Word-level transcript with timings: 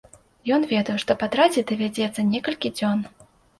Ён 0.55 0.63
ведаў, 0.71 0.95
што 1.03 1.17
патраціць 1.25 1.65
давядзецца 1.73 2.27
некалькі 2.33 2.75
дзён. 2.81 3.07